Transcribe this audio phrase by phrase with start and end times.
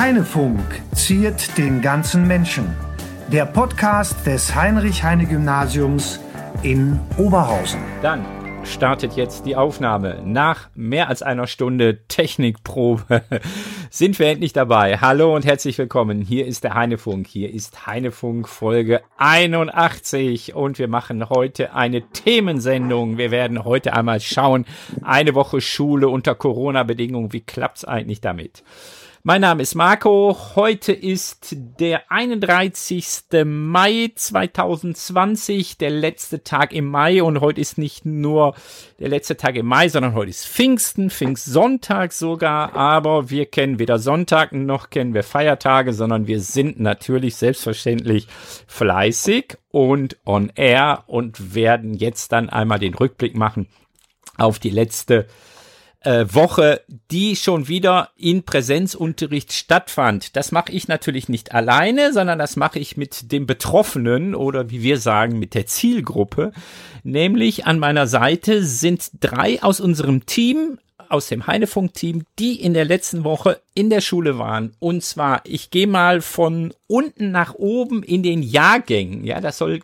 [0.00, 2.74] Heinefunk ziert den ganzen Menschen.
[3.30, 6.20] Der Podcast des Heinrich-Heine-Gymnasiums
[6.62, 7.80] in Oberhausen.
[8.00, 8.24] Dann
[8.64, 10.22] startet jetzt die Aufnahme.
[10.24, 13.20] Nach mehr als einer Stunde Technikprobe
[13.90, 14.96] sind wir endlich dabei.
[14.96, 16.22] Hallo und herzlich willkommen.
[16.22, 17.26] Hier ist der Heinefunk.
[17.26, 23.18] Hier ist Heinefunk Folge 81 und wir machen heute eine Themensendung.
[23.18, 24.64] Wir werden heute einmal schauen,
[25.02, 27.34] eine Woche Schule unter Corona-Bedingungen.
[27.34, 28.62] Wie klappt's eigentlich damit?
[29.22, 30.34] Mein Name ist Marco.
[30.56, 33.44] Heute ist der 31.
[33.44, 37.22] Mai 2020, der letzte Tag im Mai.
[37.22, 38.54] Und heute ist nicht nur
[38.98, 42.74] der letzte Tag im Mai, sondern heute ist Pfingsten, Pfingstsonntag sogar.
[42.74, 48.26] Aber wir kennen weder Sonntag noch kennen wir Feiertage, sondern wir sind natürlich selbstverständlich
[48.66, 53.66] fleißig und on air und werden jetzt dann einmal den Rückblick machen
[54.38, 55.26] auf die letzte
[56.00, 60.34] äh, Woche, die schon wieder in Präsenzunterricht stattfand.
[60.36, 64.82] Das mache ich natürlich nicht alleine, sondern das mache ich mit dem Betroffenen oder wie
[64.82, 66.52] wir sagen, mit der Zielgruppe.
[67.02, 70.78] Nämlich an meiner Seite sind drei aus unserem Team,
[71.10, 74.74] aus dem Heinefunk-Team, die in der letzten Woche in der Schule waren.
[74.78, 79.24] Und zwar, ich gehe mal von unten nach oben in den Jahrgängen.
[79.24, 79.80] Ja, das soll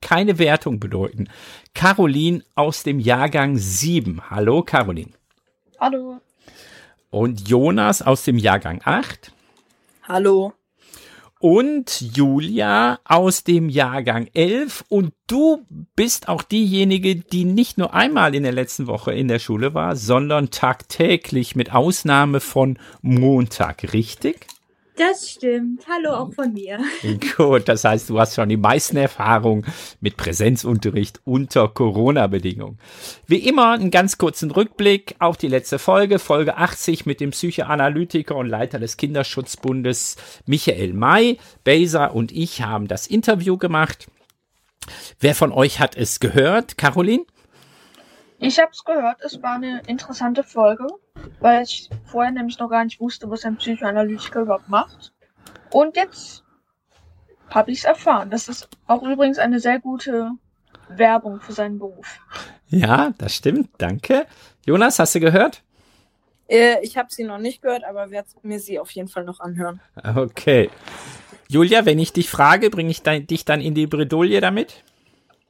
[0.00, 1.28] keine Wertung bedeuten.
[1.74, 4.30] Caroline aus dem Jahrgang 7.
[4.30, 5.17] Hallo, Caroline.
[5.80, 6.20] Hallo.
[7.10, 9.30] Und Jonas aus dem Jahrgang 8.
[10.08, 10.52] Hallo.
[11.38, 14.84] Und Julia aus dem Jahrgang 11.
[14.88, 19.38] Und du bist auch diejenige, die nicht nur einmal in der letzten Woche in der
[19.38, 24.48] Schule war, sondern tagtäglich mit Ausnahme von Montag, richtig?
[24.98, 25.86] Das stimmt.
[25.88, 26.80] Hallo auch von mir.
[27.36, 29.64] Gut, das heißt, du hast schon die meisten Erfahrungen
[30.00, 32.80] mit Präsenzunterricht unter Corona-Bedingungen.
[33.28, 38.34] Wie immer einen ganz kurzen Rückblick auf die letzte Folge, Folge 80 mit dem Psychoanalytiker
[38.34, 41.38] und Leiter des Kinderschutzbundes Michael May.
[41.62, 44.08] Beza und ich haben das Interview gemacht.
[45.20, 46.76] Wer von euch hat es gehört?
[46.76, 47.24] Caroline?
[48.40, 49.20] Ich habe es gehört.
[49.20, 50.86] Es war eine interessante Folge,
[51.40, 55.12] weil ich vorher nämlich noch gar nicht wusste, was ein Psychoanalytiker überhaupt macht.
[55.70, 56.44] Und jetzt
[57.50, 58.30] habe ich es erfahren.
[58.30, 60.32] Das ist auch übrigens eine sehr gute
[60.88, 62.20] Werbung für seinen Beruf.
[62.68, 63.70] Ja, das stimmt.
[63.78, 64.26] Danke.
[64.66, 65.62] Jonas, hast du gehört?
[66.48, 69.40] Äh, ich habe sie noch nicht gehört, aber werde mir sie auf jeden Fall noch
[69.40, 69.80] anhören.
[70.16, 70.70] Okay.
[71.48, 74.84] Julia, wenn ich dich frage, bringe ich dein, dich dann in die Bredouille damit?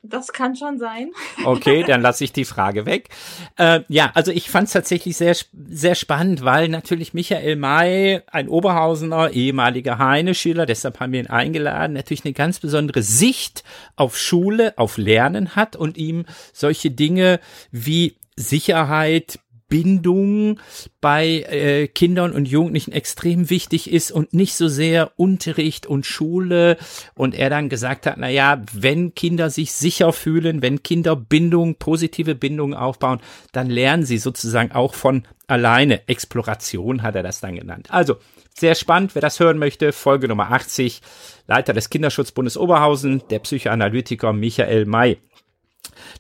[0.02, 1.10] Das kann schon sein.
[1.44, 3.08] Okay, dann lasse ich die Frage weg.
[3.56, 5.36] Äh, ja, also ich fand es tatsächlich sehr,
[5.68, 11.94] sehr spannend, weil natürlich Michael May, ein Oberhausener, ehemaliger Heine-Schüler, deshalb haben wir ihn eingeladen,
[11.94, 13.64] natürlich eine ganz besondere Sicht
[13.96, 17.40] auf Schule, auf Lernen hat und ihm solche Dinge
[17.72, 20.58] wie Sicherheit, Bindung
[21.00, 26.76] bei äh, Kindern und Jugendlichen extrem wichtig ist und nicht so sehr Unterricht und Schule.
[27.14, 31.76] Und er dann gesagt hat, na ja, wenn Kinder sich sicher fühlen, wenn Kinder Bindung,
[31.76, 33.20] positive Bindung aufbauen,
[33.52, 36.08] dann lernen sie sozusagen auch von alleine.
[36.08, 37.88] Exploration hat er das dann genannt.
[37.90, 38.16] Also,
[38.54, 41.00] sehr spannend, wer das hören möchte, Folge Nummer 80,
[41.46, 45.18] Leiter des Kinderschutzbundes Oberhausen, der Psychoanalytiker Michael May.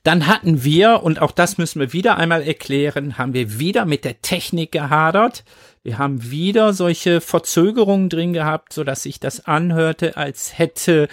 [0.02, 4.04] Dann hatten wir, und auch das müssen wir wieder einmal erklären, haben wir wieder mit
[4.04, 5.44] der Technik gehadert.
[5.82, 11.08] Wir haben wieder solche Verzögerungen drin gehabt, so dass sich das anhörte, als hätte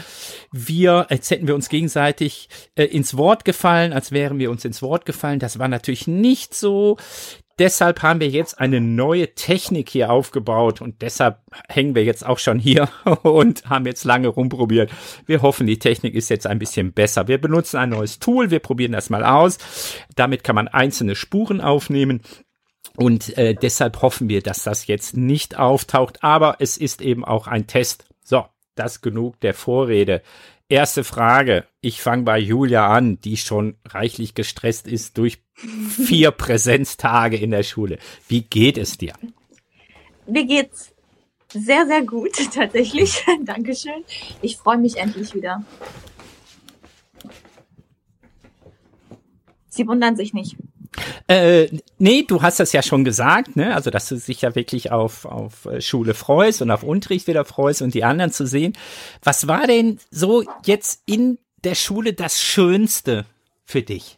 [0.52, 4.82] wir, als hätten wir uns gegenseitig äh, ins Wort gefallen, als wären wir uns ins
[4.82, 5.40] Wort gefallen.
[5.40, 6.98] Das war natürlich nicht so.
[7.58, 11.40] Deshalb haben wir jetzt eine neue Technik hier aufgebaut und deshalb
[11.70, 12.90] hängen wir jetzt auch schon hier
[13.24, 14.92] und haben jetzt lange rumprobiert.
[15.26, 17.30] Wir hoffen, die Technik ist jetzt ein bisschen besser.
[17.30, 19.58] Wir benutzen ein neues Tool, wir probieren das mal aus.
[20.16, 22.22] Damit kann man einzelne Spuren aufnehmen.
[22.98, 26.24] Und äh, deshalb hoffen wir, dass das jetzt nicht auftaucht.
[26.24, 28.06] Aber es ist eben auch ein Test.
[28.22, 28.46] So,
[28.76, 30.22] das genug der Vorrede.
[30.68, 31.66] Erste Frage.
[31.80, 37.64] Ich fange bei Julia an, die schon reichlich gestresst ist durch vier Präsenztage in der
[37.64, 37.98] Schule.
[38.28, 39.14] Wie geht es dir?
[40.28, 40.94] Mir geht's
[41.54, 43.24] sehr, sehr gut, tatsächlich.
[43.46, 44.04] Dankeschön.
[44.42, 45.64] Ich freue mich endlich wieder.
[49.70, 50.56] Sie wundern sich nicht.
[51.28, 51.68] Äh,
[51.98, 53.76] nee, du hast das ja schon gesagt, ne?
[53.76, 57.44] Also, dass du dich ja wirklich auf, auf äh, Schule freust und auf Unterricht wieder
[57.44, 58.74] freust und die anderen zu sehen.
[59.22, 63.26] Was war denn so jetzt in der Schule das Schönste
[63.66, 64.18] für dich?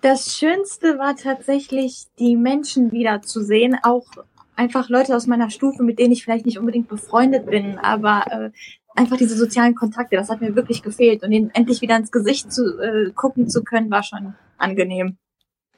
[0.00, 4.06] Das Schönste war tatsächlich, die Menschen wiederzusehen, auch
[4.54, 8.50] einfach Leute aus meiner Stufe, mit denen ich vielleicht nicht unbedingt befreundet bin, aber äh,
[8.94, 12.52] einfach diese sozialen Kontakte, das hat mir wirklich gefehlt und ihnen endlich wieder ins Gesicht
[12.52, 15.16] zu äh, gucken zu können, war schon angenehm.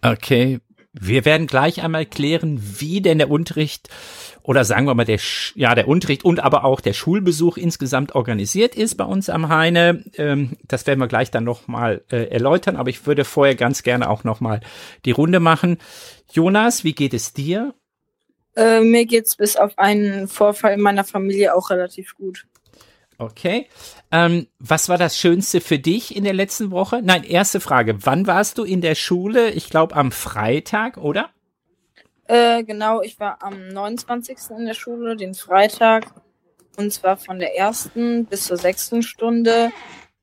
[0.03, 0.61] Okay.
[0.93, 3.89] Wir werden gleich einmal klären, wie denn der Unterricht
[4.43, 5.21] oder sagen wir mal der
[5.55, 10.05] ja der Unterricht und aber auch der Schulbesuch insgesamt organisiert ist bei uns am Heine.
[10.17, 12.75] Ähm, das werden wir gleich dann noch mal äh, erläutern.
[12.75, 14.61] Aber ich würde vorher ganz gerne auch noch mal
[15.05, 15.79] die Runde machen.
[16.33, 17.75] Jonas, wie geht es dir?
[18.57, 22.47] Äh, mir geht's bis auf einen Vorfall in meiner Familie auch relativ gut.
[23.21, 23.69] Okay.
[24.11, 27.03] Ähm, was war das Schönste für dich in der letzten Woche?
[27.03, 28.07] Nein, erste Frage.
[28.07, 29.51] Wann warst du in der Schule?
[29.51, 31.29] Ich glaube am Freitag, oder?
[32.29, 34.39] Äh, genau, ich war am 29.
[34.57, 36.07] in der Schule, den Freitag.
[36.79, 39.71] Und zwar von der ersten bis zur sechsten Stunde.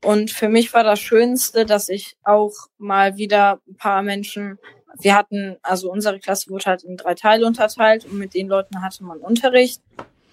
[0.03, 4.57] Und für mich war das Schönste, dass ich auch mal wieder ein paar Menschen,
[4.99, 8.81] wir hatten, also unsere Klasse wurde halt in drei Teile unterteilt und mit den Leuten
[8.81, 9.83] hatte man Unterricht.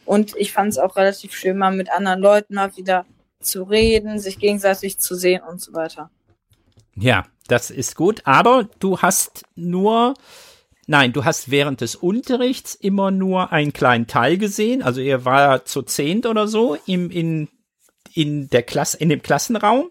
[0.05, 3.07] Und ich fand es auch relativ schön, mal mit anderen Leuten mal wieder
[3.41, 6.11] zu reden, sich gegenseitig zu sehen und so weiter.
[6.97, 8.23] Ja, das ist gut.
[8.25, 10.15] Aber du hast nur,
[10.87, 14.83] nein, du hast während des Unterrichts immer nur einen kleinen Teil gesehen.
[14.83, 17.49] Also ihr war zu zehnt oder so im, in,
[18.13, 19.91] in der Klasse, in dem Klassenraum.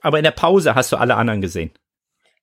[0.00, 1.70] Aber in der Pause hast du alle anderen gesehen.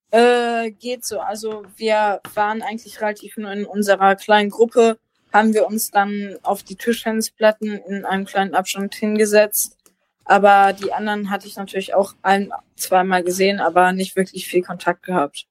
[0.10, 1.20] Äh, geht so.
[1.20, 4.98] Also wir waren eigentlich relativ nur in unserer kleinen Gruppe
[5.32, 9.78] haben wir uns dann auf die Tischtennisplatten in einem kleinen Abstand hingesetzt.
[10.26, 15.04] Aber die anderen hatte ich natürlich auch ein, zweimal gesehen, aber nicht wirklich viel Kontakt
[15.04, 15.48] gehabt.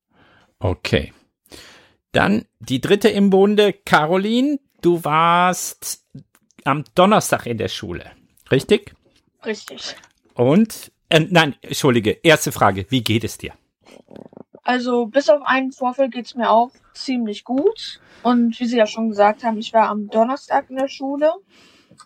[0.59, 1.12] Okay.
[2.12, 4.59] Dann die dritte im Bunde, Caroline.
[4.81, 6.05] Du warst
[6.65, 8.11] am Donnerstag in der Schule,
[8.50, 8.94] richtig?
[9.44, 9.94] Richtig.
[10.35, 13.53] Und, äh, nein, entschuldige, erste Frage, wie geht es dir?
[14.62, 18.00] Also bis auf einen Vorfall geht's mir auch ziemlich gut.
[18.22, 21.32] Und wie Sie ja schon gesagt haben, ich war am Donnerstag in der Schule.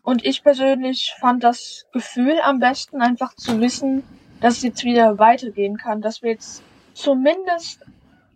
[0.02, 4.02] Und ich persönlich fand das Gefühl am besten, einfach zu wissen,
[4.40, 6.62] dass es jetzt wieder weitergehen kann, dass wir jetzt
[6.94, 7.84] zumindest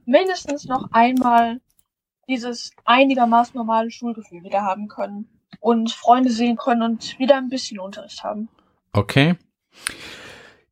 [0.05, 1.61] mindestens noch einmal
[2.29, 5.29] dieses einigermaßen normale Schulgefühl wieder haben können
[5.61, 8.49] und Freunde sehen können und wieder ein bisschen Unterricht haben.
[8.93, 9.37] Okay.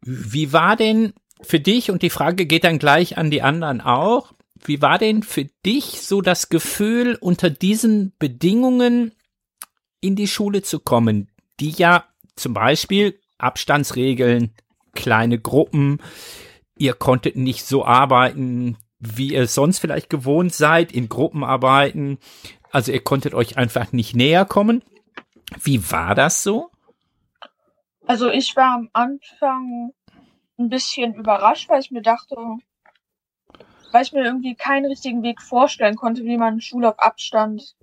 [0.00, 4.32] Wie war denn für dich, und die Frage geht dann gleich an die anderen auch,
[4.64, 9.12] wie war denn für dich so das Gefühl, unter diesen Bedingungen
[10.00, 11.30] in die Schule zu kommen,
[11.60, 12.04] die ja
[12.36, 14.54] zum Beispiel Abstandsregeln,
[14.94, 15.98] kleine Gruppen,
[16.78, 22.18] ihr konntet nicht so arbeiten, wie ihr sonst vielleicht gewohnt seid, in Gruppen arbeiten,
[22.70, 24.82] also ihr konntet euch einfach nicht näher kommen.
[25.62, 26.70] Wie war das so?
[28.06, 29.92] Also ich war am Anfang
[30.58, 32.36] ein bisschen überrascht, weil ich mir dachte,
[33.92, 37.76] weil ich mir irgendwie keinen richtigen Weg vorstellen konnte, wie man Schule auf Abstand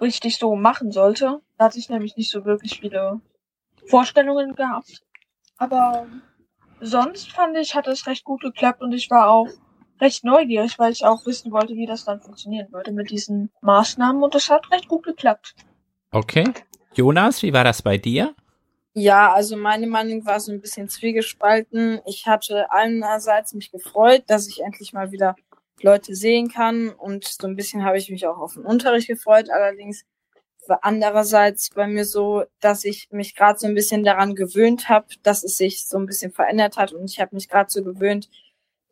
[0.00, 1.40] richtig so machen sollte.
[1.58, 3.20] Da hatte ich nämlich nicht so wirklich viele
[3.86, 5.02] Vorstellungen gehabt.
[5.58, 6.06] Aber
[6.80, 9.48] sonst fand ich, hat es recht gut geklappt und ich war auch
[10.00, 14.22] recht neugierig, weil ich auch wissen wollte, wie das dann funktionieren würde mit diesen Maßnahmen
[14.22, 15.54] und es hat recht gut geklappt.
[16.10, 16.52] Okay.
[16.94, 18.34] Jonas, wie war das bei dir?
[18.94, 22.00] Ja, also meine Meinung war so ein bisschen zwiegespalten.
[22.06, 25.34] Ich hatte einerseits mich gefreut, dass ich endlich mal wieder
[25.80, 29.48] Leute sehen kann und so ein bisschen habe ich mich auch auf den Unterricht gefreut.
[29.50, 30.04] Allerdings
[30.68, 35.06] war andererseits bei mir so, dass ich mich gerade so ein bisschen daran gewöhnt habe,
[35.22, 38.28] dass es sich so ein bisschen verändert hat und ich habe mich gerade so gewöhnt,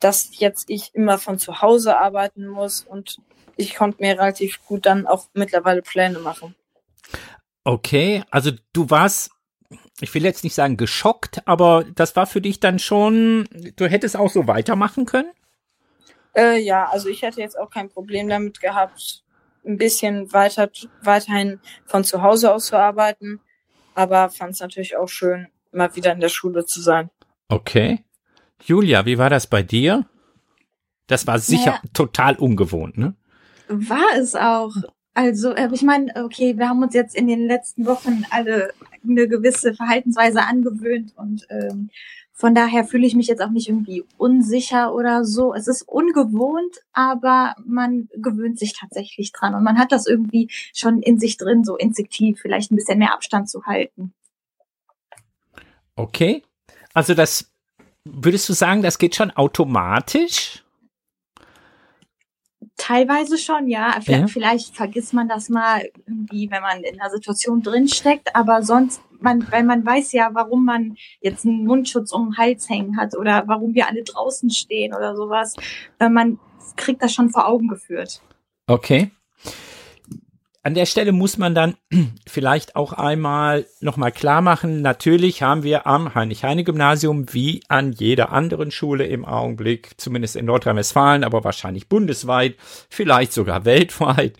[0.00, 3.18] dass jetzt ich immer von zu Hause arbeiten muss und
[3.56, 6.54] ich konnte mir relativ gut dann auch mittlerweile Pläne machen.
[7.64, 9.30] Okay, also du warst
[10.00, 14.16] ich will jetzt nicht sagen geschockt, aber das war für dich dann schon, du hättest
[14.16, 15.30] auch so weitermachen können?
[16.34, 19.24] Äh, ja, also ich hätte jetzt auch kein Problem damit gehabt,
[19.64, 20.70] ein bisschen weiter,
[21.02, 23.40] weiterhin von zu Hause aus zu arbeiten,
[23.94, 27.10] aber fand es natürlich auch schön, mal wieder in der Schule zu sein.
[27.48, 28.04] Okay.
[28.62, 30.06] Julia, wie war das bei dir?
[31.06, 31.82] Das war sicher naja.
[31.92, 33.14] total ungewohnt, ne?
[33.68, 34.72] War es auch.
[35.14, 39.28] Also, äh, ich meine, okay, wir haben uns jetzt in den letzten Wochen alle eine
[39.28, 41.90] gewisse Verhaltensweise angewöhnt und ähm,
[42.40, 45.52] von daher fühle ich mich jetzt auch nicht irgendwie unsicher oder so.
[45.52, 51.02] Es ist ungewohnt, aber man gewöhnt sich tatsächlich dran und man hat das irgendwie schon
[51.02, 54.14] in sich drin, so instinktiv, vielleicht ein bisschen mehr Abstand zu halten.
[55.96, 56.42] Okay.
[56.94, 57.50] Also das
[58.04, 60.64] würdest du sagen, das geht schon automatisch?
[62.80, 64.00] Teilweise schon, ja.
[64.06, 64.26] ja.
[64.26, 69.46] Vielleicht vergisst man das mal irgendwie, wenn man in einer Situation drinsteckt, aber sonst, man,
[69.52, 73.42] weil man weiß ja, warum man jetzt einen Mundschutz um den Hals hängen hat oder
[73.46, 75.56] warum wir alle draußen stehen oder sowas.
[75.98, 76.38] Man
[76.76, 78.22] kriegt das schon vor Augen geführt.
[78.66, 79.10] Okay.
[80.70, 81.74] An der Stelle muss man dann
[82.28, 88.70] vielleicht auch einmal nochmal klar machen, natürlich haben wir am Heinrich-Heine-Gymnasium wie an jeder anderen
[88.70, 92.54] Schule im Augenblick, zumindest in Nordrhein-Westfalen, aber wahrscheinlich bundesweit,
[92.88, 94.36] vielleicht sogar weltweit,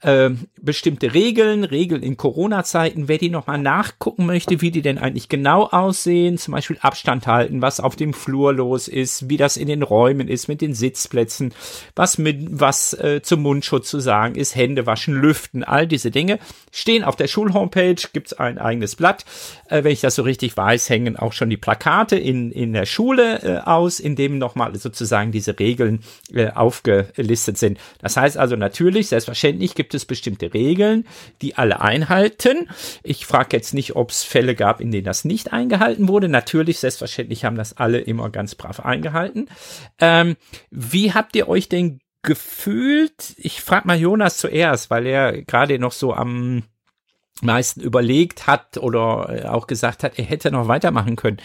[0.00, 3.06] äh, bestimmte Regeln, Regeln in Corona-Zeiten.
[3.06, 7.60] Wer die nochmal nachgucken möchte, wie die denn eigentlich genau aussehen, zum Beispiel Abstand halten,
[7.60, 11.52] was auf dem Flur los ist, wie das in den Räumen ist mit den Sitzplätzen,
[11.94, 16.38] was mit, was äh, zum Mundschutz zu sagen ist, Hände waschen, lüften, all diese Dinge
[16.70, 19.24] stehen auf der Schulhomepage, gibt's ein eigenes Blatt.
[19.68, 22.86] Äh, wenn ich das so richtig weiß, hängen auch schon die Plakate in, in der
[22.86, 26.00] Schule äh, aus, in dem nochmal sozusagen diese Regeln
[26.32, 27.78] äh, aufgelistet sind.
[28.00, 31.06] Das heißt also natürlich, selbstverständlich gibt es bestimmte Regeln,
[31.42, 32.68] die alle einhalten.
[33.02, 36.28] Ich frage jetzt nicht, ob es Fälle gab, in denen das nicht eingehalten wurde.
[36.28, 39.48] Natürlich, selbstverständlich haben das alle immer ganz brav eingehalten.
[39.98, 40.36] Ähm,
[40.70, 45.92] wie habt ihr euch denn gefühlt, ich frage mal Jonas zuerst, weil er gerade noch
[45.92, 46.64] so am
[47.42, 51.38] meisten überlegt hat oder äh, auch gesagt hat, er hätte noch weitermachen können.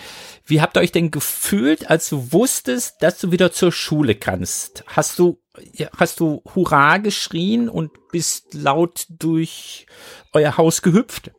[0.46, 4.84] Wie habt ihr euch denn gefühlt, als du wusstest, dass du wieder zur Schule kannst?
[4.88, 5.40] Hast du,
[5.98, 9.88] hast du Hurra geschrien und bist laut durch
[10.34, 11.32] euer Haus gehüpft?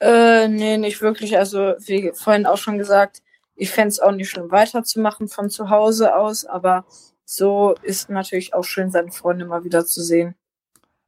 [0.00, 1.36] Äh, nee, nicht wirklich.
[1.36, 3.20] Also, wie vorhin auch schon gesagt,
[3.54, 6.86] ich fände es auch nicht schlimm, weiterzumachen von zu Hause aus, aber
[7.32, 10.34] so ist natürlich auch schön, seine Freunde mal wieder zu sehen.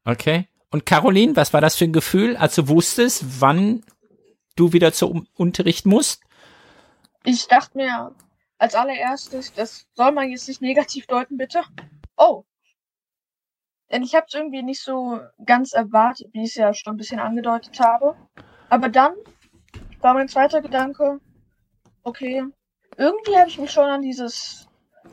[0.05, 0.49] Okay.
[0.71, 3.85] Und Caroline, was war das für ein Gefühl, als du wusstest, wann
[4.55, 6.23] du wieder zum Unterricht musst?
[7.25, 8.15] Ich dachte mir
[8.57, 11.65] als allererstes, das soll man jetzt nicht negativ deuten, bitte.
[12.17, 12.45] Oh.
[13.91, 16.99] Denn ich habe es irgendwie nicht so ganz erwartet, wie ich es ja schon ein
[16.99, 18.17] bisschen angedeutet habe.
[18.71, 19.15] Aber dann
[20.01, 21.21] war mein zweiter Gedanke,
[22.05, 22.45] okay,
[22.97, 24.69] irgendwie habe ich mich schon an dieses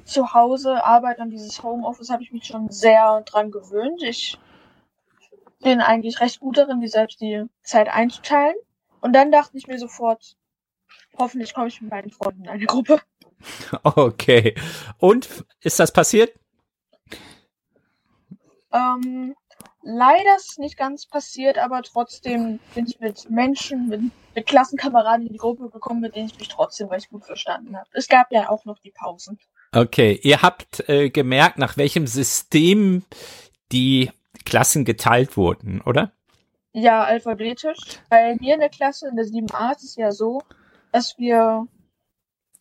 [0.10, 4.02] zu Hause Arbeit an dieses Homeoffice habe ich mich schon sehr dran gewöhnt.
[4.04, 4.38] Ich
[5.62, 8.56] bin eigentlich recht gut darin, mir selbst die Zeit einzuteilen.
[9.02, 10.36] Und dann dachte ich mir sofort,
[11.18, 13.02] hoffentlich komme ich mit meinen Freunden in eine Gruppe.
[13.84, 14.54] Okay.
[14.98, 16.38] Und ist das passiert?
[18.74, 19.34] Ähm,
[19.82, 24.02] leider ist es nicht ganz passiert, aber trotzdem bin ich mit Menschen, mit,
[24.36, 27.88] mit Klassenkameraden in die Gruppe gekommen, mit denen ich mich trotzdem recht gut verstanden habe.
[27.94, 29.40] Es gab ja auch noch die Pausen.
[29.72, 33.04] Okay, ihr habt äh, gemerkt, nach welchem System
[33.72, 34.12] die
[34.46, 36.12] Klassen geteilt wurden, oder?
[36.74, 38.00] Ja, alphabetisch.
[38.10, 40.42] Bei mir in der Klasse, in der 7a, ist es ja so,
[40.92, 41.68] dass wir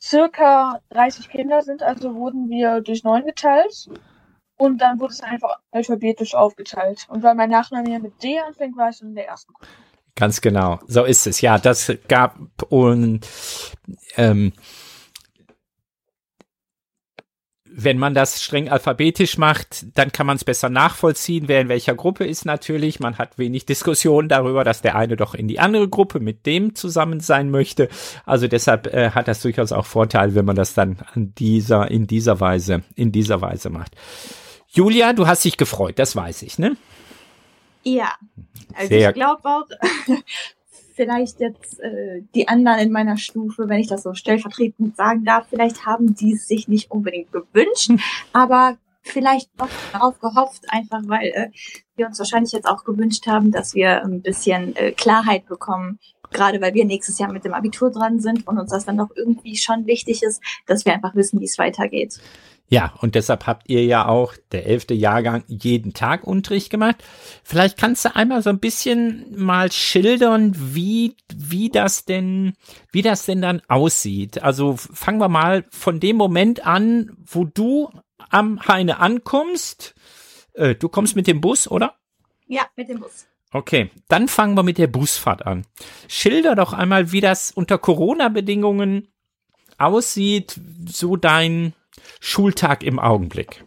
[0.00, 3.88] circa 30 Kinder sind, also wurden wir durch neun geteilt.
[4.56, 7.06] Und dann wurde es einfach alphabetisch aufgeteilt.
[7.08, 9.70] Und weil mein Nachname ja mit D anfängt, war ich in der ersten Gruppe.
[10.16, 11.40] Ganz genau, so ist es.
[11.40, 12.36] Ja, das gab
[12.70, 13.20] und
[14.16, 14.52] ähm,
[17.70, 21.94] wenn man das streng alphabetisch macht, dann kann man es besser nachvollziehen, wer in welcher
[21.94, 23.00] Gruppe ist natürlich.
[23.00, 26.74] Man hat wenig Diskussion darüber, dass der eine doch in die andere Gruppe mit dem
[26.74, 27.88] zusammen sein möchte.
[28.26, 32.06] Also deshalb äh, hat das durchaus auch Vorteil, wenn man das dann an dieser, in
[32.06, 33.92] dieser Weise, in dieser Weise macht.
[34.68, 36.76] Julia, du hast dich gefreut, das weiß ich, ne?
[37.84, 38.12] Ja,
[38.74, 39.64] also Sehr- ich glaube auch,
[40.98, 45.46] vielleicht jetzt äh, die anderen in meiner Stufe, wenn ich das so stellvertretend sagen darf,
[45.48, 47.92] vielleicht haben die es sich nicht unbedingt gewünscht,
[48.32, 51.50] aber vielleicht auch darauf gehofft, einfach weil äh,
[51.96, 55.98] wir uns wahrscheinlich jetzt auch gewünscht haben, dass wir ein bisschen äh, Klarheit bekommen,
[56.30, 59.10] gerade weil wir nächstes Jahr mit dem Abitur dran sind und uns das dann doch
[59.14, 62.20] irgendwie schon wichtig ist, dass wir einfach wissen, wie es weitergeht.
[62.70, 66.96] Ja, und deshalb habt ihr ja auch, der elfte Jahrgang, jeden Tag Unterricht gemacht.
[67.42, 72.52] Vielleicht kannst du einmal so ein bisschen mal schildern, wie, wie das denn,
[72.92, 74.42] wie das denn dann aussieht.
[74.42, 77.88] Also fangen wir mal von dem Moment an, wo du
[78.30, 79.94] am Heine ankommst.
[80.54, 81.94] Äh, du kommst mit dem Bus, oder?
[82.46, 83.26] Ja, mit dem Bus.
[83.52, 85.64] Okay, dann fangen wir mit der Busfahrt an.
[86.06, 89.08] Schilder doch einmal, wie das unter Corona-Bedingungen
[89.78, 91.72] aussieht, so dein
[92.20, 93.64] Schultag im Augenblick.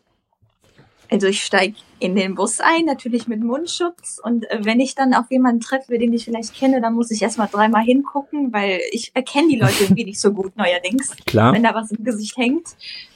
[1.10, 4.20] Also ich steige in den Bus ein, natürlich mit Mundschutz.
[4.24, 7.22] Und äh, wenn ich dann auf jemanden treffe, den ich vielleicht kenne, dann muss ich
[7.22, 11.54] erstmal dreimal hingucken, weil ich erkenne die Leute irgendwie nicht so gut neuerdings, Klar.
[11.54, 12.66] wenn da was im Gesicht hängt.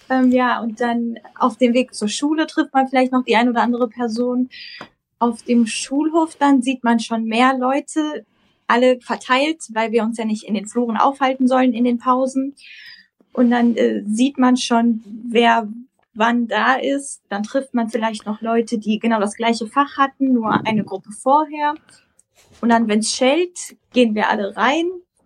[0.09, 3.49] Ähm, ja, und dann auf dem Weg zur Schule trifft man vielleicht noch die ein
[3.49, 4.49] oder andere Person.
[5.19, 8.25] Auf dem Schulhof dann sieht man schon mehr Leute,
[8.67, 12.55] alle verteilt, weil wir uns ja nicht in den Fluren aufhalten sollen in den Pausen.
[13.33, 15.67] Und dann äh, sieht man schon, wer
[16.13, 17.21] wann da ist.
[17.29, 21.11] Dann trifft man vielleicht noch Leute, die genau das gleiche Fach hatten, nur eine Gruppe
[21.11, 21.75] vorher.
[22.61, 24.85] Und dann, wenn es schellt, gehen wir alle rein,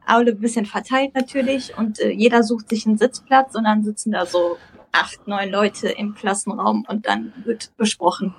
[0.09, 4.11] alle ein bisschen verteilt natürlich und äh, jeder sucht sich einen Sitzplatz und dann sitzen
[4.11, 4.57] da so
[4.91, 8.33] acht, neun Leute im Klassenraum und dann wird besprochen,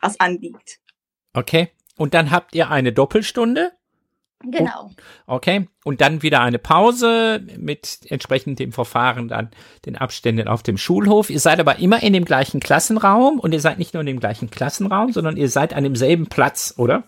[0.00, 0.78] was anliegt.
[1.34, 1.70] Okay.
[1.96, 3.72] und dann habt ihr eine Doppelstunde.
[4.50, 4.90] Genau.
[5.26, 5.68] Okay.
[5.84, 9.50] Und dann wieder eine Pause mit entsprechend dem Verfahren dann
[9.86, 11.30] den Abständen auf dem Schulhof.
[11.30, 14.20] Ihr seid aber immer in dem gleichen Klassenraum und ihr seid nicht nur in dem
[14.20, 17.04] gleichen Klassenraum, sondern ihr seid an demselben Platz, oder?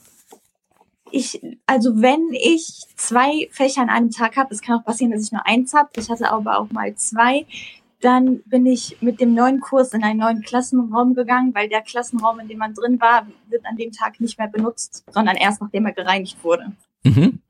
[1.10, 5.24] Ich, also wenn ich zwei Fächer an einem Tag habe, es kann auch passieren, dass
[5.24, 7.46] ich nur eins habe, ich hatte aber auch mal zwei,
[8.00, 12.40] dann bin ich mit dem neuen Kurs in einen neuen Klassenraum gegangen, weil der Klassenraum,
[12.40, 15.86] in dem man drin war, wird an dem Tag nicht mehr benutzt, sondern erst nachdem
[15.86, 16.72] er gereinigt wurde.
[17.04, 17.40] Mhm.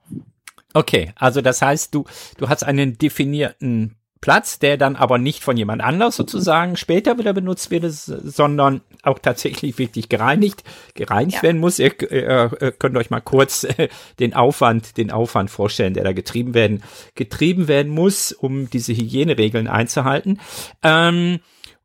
[0.72, 2.04] Okay, also das heißt, du,
[2.36, 7.32] du hast einen definierten Platz, der dann aber nicht von jemand anders sozusagen später wieder
[7.32, 11.42] benutzt wird, sondern auch tatsächlich wirklich gereinigt, gereinigt ja.
[11.42, 11.78] werden muss.
[11.78, 16.54] Ihr, ihr, könnt euch mal kurz äh, den Aufwand, den Aufwand vorstellen, der da getrieben
[16.54, 16.82] werden,
[17.14, 20.40] getrieben werden muss, um diese Hygieneregeln einzuhalten.
[20.82, 21.40] Ähm,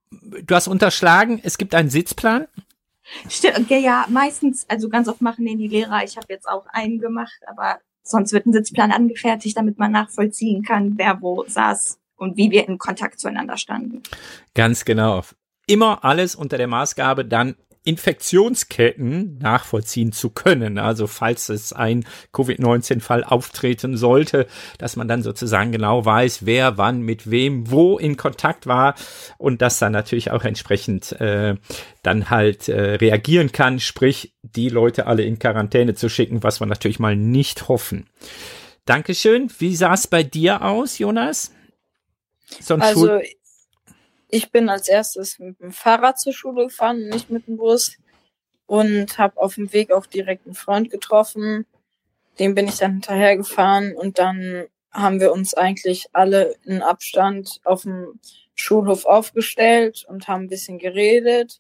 [0.09, 2.47] du hast unterschlagen, es gibt einen Sitzplan.
[3.29, 6.03] Stimmt, okay, ja, meistens, also ganz oft machen den die Lehrer.
[6.03, 10.63] Ich habe jetzt auch einen gemacht, aber sonst wird ein Sitzplan angefertigt, damit man nachvollziehen
[10.63, 14.04] kann, wer wo saß und wie wir in Kontakt zueinander standen.
[14.54, 15.24] Ganz genau.
[15.68, 20.78] Immer alles unter der Maßgabe, dann Infektionsketten nachvollziehen zu können.
[20.78, 24.46] Also falls es ein Covid-19-Fall auftreten sollte,
[24.78, 28.94] dass man dann sozusagen genau weiß, wer wann mit wem wo in Kontakt war
[29.40, 31.56] und das dann natürlich auch entsprechend äh,
[32.04, 36.68] dann halt äh, reagieren kann, sprich die Leute alle in Quarantäne zu schicken, was wir
[36.68, 38.06] natürlich mal nicht hoffen.
[38.86, 39.51] Dankeschön.
[39.58, 41.51] Wie sah es bei dir aus, Jonas?
[42.60, 43.24] So also Schul
[44.31, 47.98] ich bin als erstes mit dem Fahrrad zur Schule gefahren, nicht mit dem Bus.
[48.65, 51.65] Und habe auf dem Weg auch direkt einen Freund getroffen.
[52.39, 57.81] Dem bin ich dann hinterhergefahren und dann haben wir uns eigentlich alle in Abstand auf
[57.81, 58.20] dem
[58.55, 61.60] Schulhof aufgestellt und haben ein bisschen geredet.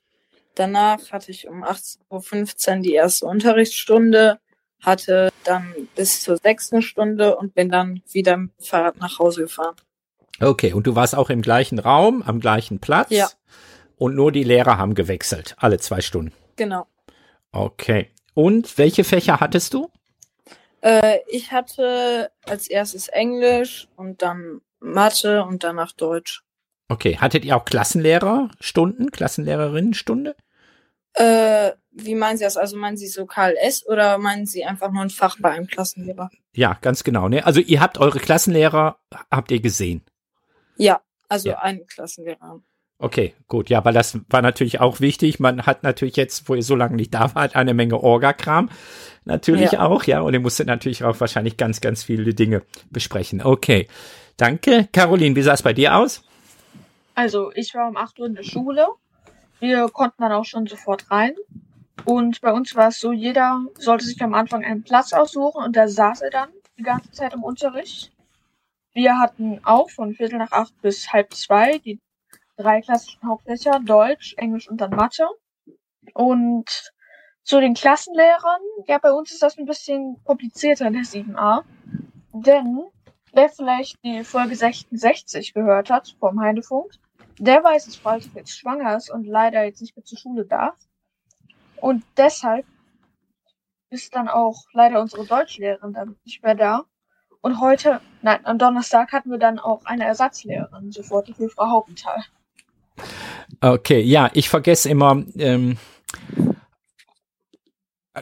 [0.55, 4.39] Danach hatte ich um 18.15 Uhr die erste Unterrichtsstunde,
[4.79, 9.41] hatte dann bis zur sechsten Stunde und bin dann wieder mit dem Fahrrad nach Hause
[9.41, 9.75] gefahren.
[10.41, 13.09] Okay, und du warst auch im gleichen Raum, am gleichen Platz?
[13.11, 13.29] Ja.
[13.97, 16.33] Und nur die Lehrer haben gewechselt, alle zwei Stunden.
[16.55, 16.87] Genau.
[17.51, 18.09] Okay.
[18.33, 19.91] Und welche Fächer hattest du?
[20.81, 26.43] Äh, ich hatte als erstes Englisch und dann Mathe und danach Deutsch.
[26.89, 27.17] Okay.
[27.19, 30.35] Hattet ihr auch Klassenlehrerstunden, Klassenlehrerinnenstunde?
[31.13, 32.57] Äh, wie meinen Sie das?
[32.57, 36.29] Also meinen Sie so KLS oder meinen Sie einfach nur ein Fach bei einem Klassenlehrer?
[36.53, 37.27] Ja, ganz genau.
[37.27, 37.45] Ne?
[37.45, 38.97] Also ihr habt eure Klassenlehrer,
[39.29, 40.03] habt ihr gesehen?
[40.77, 41.59] Ja, also ja.
[41.59, 42.61] einen Klassenlehrer.
[42.97, 43.69] Okay, gut.
[43.69, 45.39] Ja, weil das war natürlich auch wichtig.
[45.39, 48.69] Man hat natürlich jetzt, wo ihr so lange nicht da wart, eine Menge Orga-Kram.
[49.25, 49.85] Natürlich ja.
[49.87, 50.21] auch, ja.
[50.21, 53.41] Und ihr musstet natürlich auch wahrscheinlich ganz, ganz viele Dinge besprechen.
[53.41, 53.87] Okay.
[54.37, 54.87] Danke.
[54.93, 56.23] Caroline, wie sah es bei dir aus?
[57.15, 58.87] Also, ich war um 8 Uhr in der Schule.
[59.59, 61.33] Wir konnten dann auch schon sofort rein.
[62.05, 65.75] Und bei uns war es so, jeder sollte sich am Anfang einen Platz aussuchen und
[65.75, 68.11] da saß er dann die ganze Zeit im Unterricht.
[68.93, 71.99] Wir hatten auch von Viertel nach acht bis halb zwei die
[72.57, 75.27] drei klassischen Hauptfächer, Deutsch, Englisch und dann Mathe.
[76.13, 76.91] Und
[77.43, 81.63] zu den Klassenlehrern, ja, bei uns ist das ein bisschen komplizierter in der 7a.
[82.33, 82.83] Denn
[83.33, 86.91] wer vielleicht die Folge 66 gehört hat vom Heinefunk,
[87.39, 90.77] der weiß, dass Frau jetzt schwanger ist und leider jetzt nicht mehr zur Schule darf.
[91.77, 92.65] Und deshalb
[93.89, 96.85] ist dann auch leider unsere Deutschlehrerin dann nicht mehr da.
[97.41, 102.23] Und heute, nein, am Donnerstag hatten wir dann auch eine Ersatzlehrerin, sofort für Frau Hauptenthal.
[103.59, 105.77] Okay, ja, ich vergesse immer, ähm,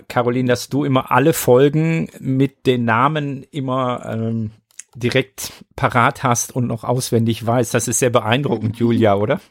[0.07, 4.51] Caroline, dass du immer alle Folgen mit den Namen immer ähm,
[4.95, 7.73] direkt parat hast und noch auswendig weißt.
[7.73, 9.41] Das ist sehr beeindruckend, Julia, oder?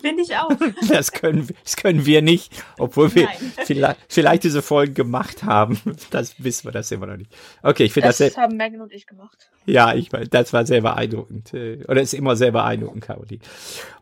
[0.00, 0.50] Finde ich auch.
[0.88, 3.28] Das können, das können wir nicht, obwohl wir
[3.64, 5.80] vielleicht, vielleicht diese Folgen gemacht haben.
[6.10, 7.34] Das wissen wir das immer noch nicht.
[7.62, 9.50] Okay, ich finde das, das haben Megan und ich gemacht.
[9.64, 11.54] Ja, ich das war sehr beeindruckend.
[11.54, 13.40] Äh, oder ist immer sehr beeindruckend, Caroline.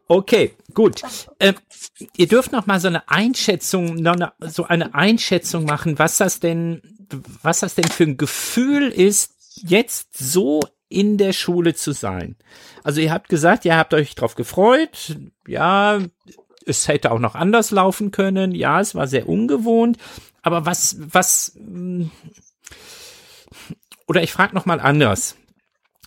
[0.08, 1.02] Okay, gut.
[1.38, 1.54] Ähm,
[2.16, 6.40] ihr dürft noch mal so eine Einschätzung, noch eine, so eine Einschätzung machen, was das
[6.40, 6.82] denn,
[7.42, 12.36] was das denn für ein Gefühl ist, jetzt so in der Schule zu sein.
[12.84, 15.16] Also ihr habt gesagt, ihr habt euch drauf gefreut.
[15.46, 16.00] Ja,
[16.66, 18.54] es hätte auch noch anders laufen können.
[18.54, 19.96] Ja, es war sehr ungewohnt.
[20.42, 22.10] Aber was, was, hm,
[24.06, 25.36] oder ich frage noch mal anders.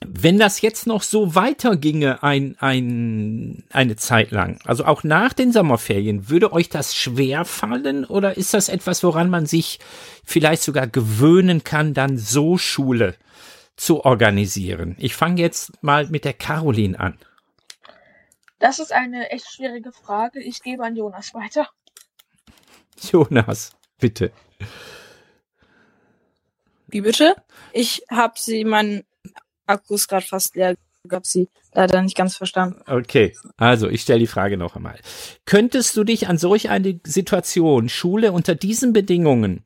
[0.05, 5.53] Wenn das jetzt noch so weiterginge ein, ein, eine Zeit lang, also auch nach den
[5.53, 9.79] Sommerferien, würde euch das schwer fallen oder ist das etwas, woran man sich
[10.25, 13.15] vielleicht sogar gewöhnen kann, dann so Schule
[13.75, 14.95] zu organisieren?
[14.99, 17.17] Ich fange jetzt mal mit der Caroline an.
[18.59, 20.41] Das ist eine echt schwierige Frage.
[20.41, 21.67] Ich gebe an Jonas weiter.
[23.11, 24.31] Jonas, bitte.
[26.87, 27.35] Wie bitte?
[27.73, 29.03] Ich habe sie, mein
[29.65, 30.75] Akku ist gerade fast leer,
[31.07, 32.81] gab sie leider nicht ganz verstanden.
[32.87, 34.99] Okay, also ich stelle die Frage noch einmal.
[35.45, 39.65] Könntest du dich an solch eine Situation, Schule unter diesen Bedingungen,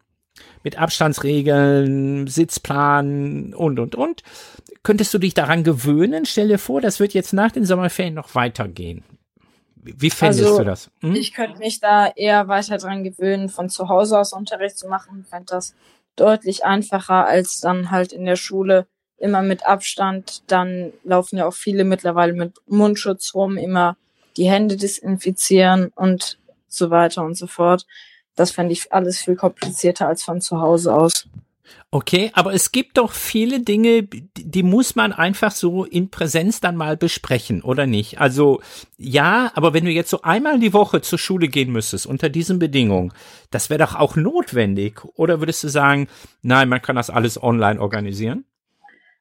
[0.67, 4.21] mit Abstandsregeln, Sitzplan und, und, und,
[4.83, 6.25] könntest du dich daran gewöhnen?
[6.25, 9.05] Stell dir vor, das wird jetzt nach den Sommerferien noch weitergehen.
[9.81, 10.91] Wie fändest Also, du das?
[10.99, 11.15] Hm?
[11.15, 15.21] Ich könnte mich da eher weiter dran gewöhnen, von zu Hause aus Unterricht zu machen.
[15.23, 15.73] Ich fände das
[16.17, 20.43] deutlich einfacher als dann halt in der Schule immer mit Abstand.
[20.47, 23.95] Dann laufen ja auch viele mittlerweile mit Mundschutz rum, immer
[24.35, 27.85] die Hände desinfizieren und so weiter und so fort.
[28.37, 31.27] Das fände ich alles viel komplizierter als von zu Hause aus.
[31.89, 36.75] Okay, aber es gibt doch viele Dinge, die muss man einfach so in Präsenz dann
[36.75, 38.19] mal besprechen, oder nicht?
[38.19, 38.61] Also
[38.97, 42.59] ja, aber wenn du jetzt so einmal die Woche zur Schule gehen müsstest unter diesen
[42.59, 43.13] Bedingungen,
[43.51, 45.03] das wäre doch auch notwendig.
[45.15, 46.07] Oder würdest du sagen,
[46.41, 48.45] nein, man kann das alles online organisieren?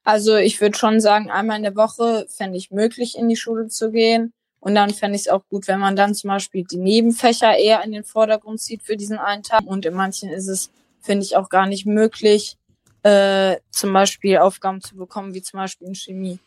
[0.05, 3.68] Also ich würde schon sagen, einmal in der Woche fände ich möglich, in die Schule
[3.68, 4.33] zu gehen.
[4.66, 7.85] Und dann fände ich es auch gut, wenn man dann zum Beispiel die Nebenfächer eher
[7.85, 9.62] in den Vordergrund zieht für diesen einen Tag.
[9.64, 12.57] Und in manchen ist es, finde ich, auch gar nicht möglich,
[13.05, 16.38] äh, zum Beispiel Aufgaben zu bekommen, wie zum Beispiel in Chemie.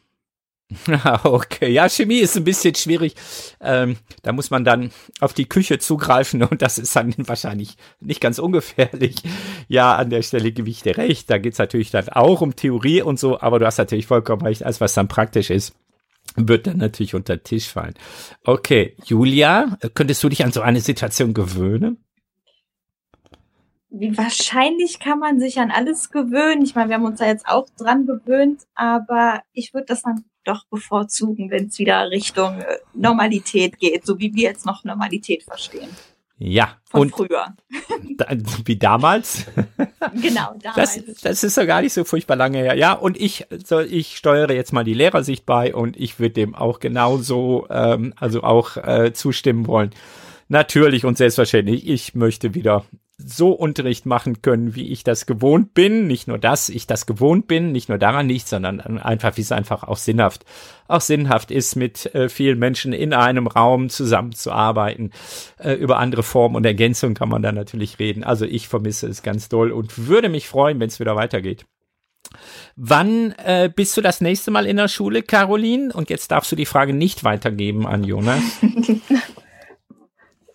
[1.23, 3.15] Okay, ja, Chemie ist ein bisschen schwierig.
[3.61, 8.19] Ähm, da muss man dann auf die Küche zugreifen und das ist dann wahrscheinlich nicht
[8.19, 9.15] ganz ungefährlich.
[9.69, 11.29] Ja, an der Stelle gebe ich dir recht.
[11.29, 14.63] Da geht's natürlich dann auch um Theorie und so, aber du hast natürlich vollkommen recht,
[14.63, 15.73] alles was dann praktisch ist,
[16.47, 17.95] wird dann natürlich unter den Tisch fallen.
[18.45, 22.03] Okay, Julia, könntest du dich an so eine Situation gewöhnen?
[23.91, 26.61] Wahrscheinlich kann man sich an alles gewöhnen.
[26.61, 30.25] Ich meine, wir haben uns da jetzt auch dran gewöhnt, aber ich würde das dann
[30.43, 35.43] doch bevorzugen, wenn es wieder Richtung äh, Normalität geht, so wie wir jetzt noch Normalität
[35.43, 35.89] verstehen.
[36.41, 37.47] Ja, Von und früher.
[38.17, 38.27] da,
[38.63, 39.45] wie damals?
[40.21, 41.21] Genau, Das, damals.
[41.21, 42.75] das ist ja gar nicht so furchtbar lange her.
[42.75, 46.55] Ja, und ich, so, ich steuere jetzt mal die Lehrersicht bei und ich würde dem
[46.55, 49.91] auch genauso, ähm, also auch äh, zustimmen wollen.
[50.47, 52.85] Natürlich und selbstverständlich, ich möchte wieder
[53.23, 56.07] so Unterricht machen können, wie ich das gewohnt bin.
[56.07, 59.51] Nicht nur, dass ich das gewohnt bin, nicht nur daran nicht, sondern einfach, wie es
[59.51, 60.45] einfach auch sinnhaft,
[60.87, 65.11] auch sinnhaft ist, mit äh, vielen Menschen in einem Raum zusammenzuarbeiten.
[65.57, 68.23] Äh, über andere Formen und Ergänzungen kann man da natürlich reden.
[68.23, 71.65] Also ich vermisse es ganz doll und würde mich freuen, wenn es wieder weitergeht.
[72.75, 75.91] Wann äh, bist du das nächste Mal in der Schule, Caroline?
[75.91, 78.41] Und jetzt darfst du die Frage nicht weitergeben an Jonas.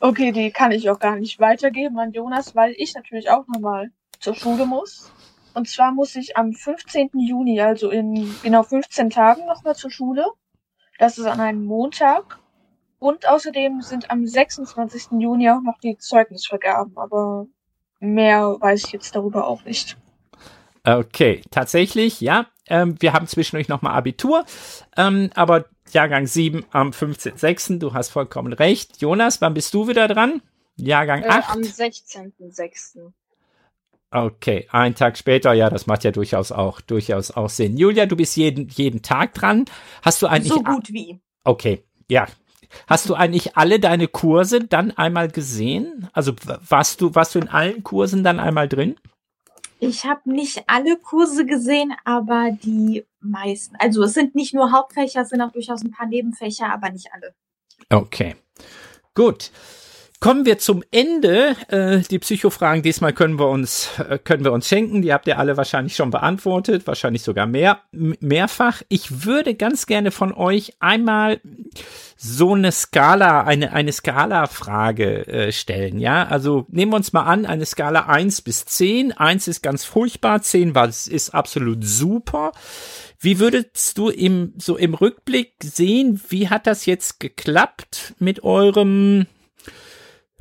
[0.05, 3.91] Okay, die kann ich auch gar nicht weitergeben an Jonas, weil ich natürlich auch nochmal
[4.21, 5.11] zur Schule muss.
[5.55, 7.09] Und zwar muss ich am 15.
[7.15, 10.27] Juni, also in genau 15 Tagen, nochmal zur Schule.
[10.99, 12.39] Das ist an einem Montag.
[12.99, 15.13] Und außerdem sind am 26.
[15.21, 17.47] Juni auch noch die Zeugnisvergaben, aber
[17.99, 19.97] mehr weiß ich jetzt darüber auch nicht.
[20.85, 22.45] Okay, tatsächlich, ja.
[22.69, 24.45] Ähm, wir haben zwischendurch nochmal Abitur,
[24.99, 27.79] ähm, aber Jahrgang 7 am 15.06.
[27.79, 29.01] Du hast vollkommen recht.
[29.01, 30.43] Jonas, wann bist du wieder dran?
[30.77, 31.51] Jahrgang Äh, 8?
[31.51, 33.13] am 16.06.
[34.11, 37.77] Okay, einen Tag später, ja, das macht ja durchaus auch, durchaus auch Sinn.
[37.77, 39.65] Julia, du bist jeden, jeden Tag dran.
[40.03, 41.21] Hast du eigentlich, so gut wie.
[41.43, 42.27] okay, ja.
[42.89, 46.09] Hast du eigentlich alle deine Kurse dann einmal gesehen?
[46.13, 46.33] Also
[46.69, 48.97] warst du, warst du in allen Kursen dann einmal drin?
[49.81, 53.77] Ich habe nicht alle Kurse gesehen, aber die meisten.
[53.79, 57.09] Also es sind nicht nur Hauptfächer, es sind auch durchaus ein paar Nebenfächer, aber nicht
[57.13, 57.35] alle.
[57.91, 58.37] Okay.
[59.15, 59.51] Gut.
[60.21, 61.55] Kommen wir zum Ende.
[61.69, 65.03] Äh, die Psychofragen diesmal können wir uns äh, können wir uns schenken.
[65.03, 68.83] Die habt ihr alle wahrscheinlich schon beantwortet, wahrscheinlich sogar mehr mehrfach.
[68.89, 71.41] Ich würde ganz gerne von euch einmal
[72.17, 76.27] so eine Skala, eine eine Skala Frage äh, stellen, ja?
[76.27, 79.13] Also nehmen wir uns mal an, eine Skala 1 bis 10.
[79.13, 82.53] 1 ist ganz furchtbar, 10 war ist absolut super.
[83.21, 89.27] Wie würdest du im, so im Rückblick sehen, wie hat das jetzt geklappt mit eurem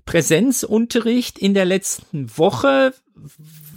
[0.05, 2.93] Präsenzunterricht in der letzten Woche?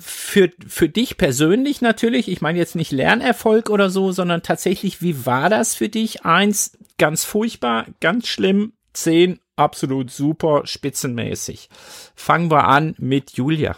[0.00, 5.26] Für, für dich persönlich natürlich, ich meine jetzt nicht Lernerfolg oder so, sondern tatsächlich, wie
[5.26, 6.24] war das für dich?
[6.24, 11.68] Eins, ganz furchtbar, ganz schlimm, zehn, absolut super, spitzenmäßig.
[12.14, 13.76] Fangen wir an mit Julia.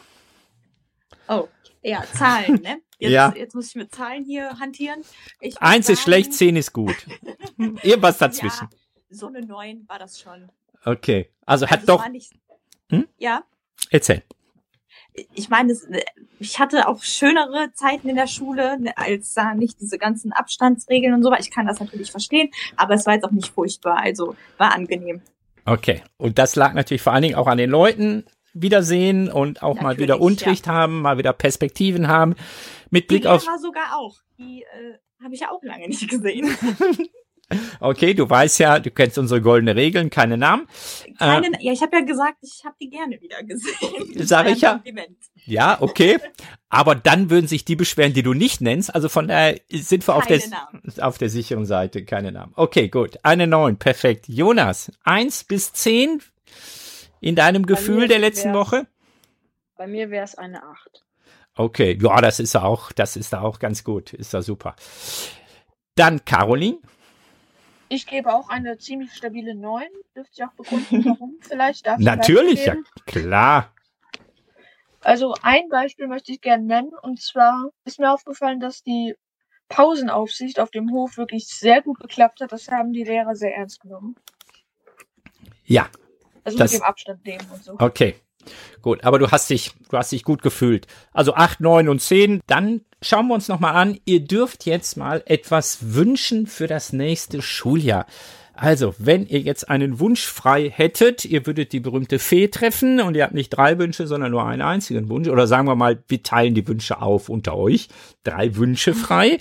[1.29, 1.49] Oh,
[1.83, 2.79] ja, Zahlen, ne?
[3.01, 3.33] Jetzt, Ja.
[3.37, 5.03] jetzt muss ich mit Zahlen hier hantieren.
[5.61, 6.97] Eins ist sagen, schlecht, zehn ist gut.
[7.85, 8.69] Irgendwas dazwischen.
[8.73, 8.79] Ja,
[9.11, 10.51] so eine 9 war das schon.
[10.85, 11.31] Okay.
[11.47, 12.33] Also hat also doch, nicht,
[12.91, 13.07] Hm?
[13.19, 13.43] Ja,
[13.91, 14.23] erzähl.
[15.35, 15.75] ich meine,
[16.39, 21.15] ich hatte auch schönere Zeiten in der Schule, ne, als da nicht diese ganzen Abstandsregeln
[21.15, 21.41] und so war.
[21.41, 25.23] Ich kann das natürlich verstehen, aber es war jetzt auch nicht furchtbar, also war angenehm.
[25.65, 26.03] Okay.
[26.17, 29.99] Und das lag natürlich vor allen Dingen auch an den Leuten wiedersehen und auch mal
[29.99, 32.35] wieder Natürlich, Unterricht haben, mal wieder Perspektiven haben.
[32.91, 33.45] Mit Blick die auf.
[33.45, 34.17] Lehrer sogar auch.
[34.39, 36.49] Die äh, habe ich ja auch lange nicht gesehen.
[37.81, 40.67] Okay, du weißt ja, du kennst unsere goldene Regeln, keine Namen.
[41.19, 44.13] Keine, ja, ich habe ja gesagt, ich habe die gerne wieder gesehen.
[44.27, 44.73] Sag ich ja.
[44.73, 45.17] Kompliment.
[45.47, 46.19] Ja, okay.
[46.69, 48.95] Aber dann würden sich die beschweren, die du nicht nennst.
[48.95, 50.83] Also von daher sind wir auf der, Namen.
[51.01, 52.05] auf der sicheren Seite.
[52.05, 52.53] Keine Namen.
[52.55, 53.19] Okay, gut.
[53.23, 53.79] Eine neun.
[53.79, 54.29] Perfekt.
[54.29, 56.21] Jonas, eins bis zehn
[57.21, 58.87] in deinem Gefühl mir der letzten Woche?
[59.77, 61.05] Bei mir wäre es eine 8.
[61.55, 61.99] Okay.
[62.01, 64.13] Ja, das ist auch, das ist auch ganz gut.
[64.13, 64.77] Ist da super.
[65.95, 66.79] Dann Caroline.
[67.89, 69.83] Ich gebe auch eine ziemlich stabile 9.
[70.15, 71.87] Dürft ihr auch begründen, warum vielleicht?
[71.87, 73.73] Darf ich Natürlich, ja, klar.
[75.01, 76.93] Also ein Beispiel möchte ich gerne nennen.
[77.03, 79.15] Und zwar ist mir aufgefallen, dass die
[79.69, 82.53] Pausenaufsicht auf dem Hof wirklich sehr gut geklappt hat.
[82.53, 84.17] Das haben die Lehrer sehr ernst genommen.
[85.65, 85.89] Ja,
[86.45, 87.77] Also Das- mit dem Abstand nehmen und so.
[87.79, 88.17] Okay.
[88.83, 90.87] Gut, aber du hast dich, du hast dich gut gefühlt.
[91.13, 92.41] Also acht, neun und zehn.
[92.47, 93.99] Dann schauen wir uns nochmal an.
[94.05, 98.07] Ihr dürft jetzt mal etwas wünschen für das nächste Schuljahr.
[98.61, 103.15] Also, wenn ihr jetzt einen Wunsch frei hättet, ihr würdet die berühmte Fee treffen und
[103.15, 105.29] ihr habt nicht drei Wünsche, sondern nur einen einzigen Wunsch.
[105.29, 107.89] Oder sagen wir mal, wir teilen die Wünsche auf unter euch.
[108.25, 109.39] Drei Wünsche frei.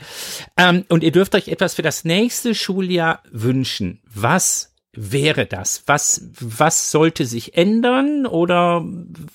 [0.56, 4.02] Ähm, und ihr dürft euch etwas für das nächste Schuljahr wünschen.
[4.06, 5.84] Was wäre das?
[5.86, 8.84] Was, was sollte sich ändern oder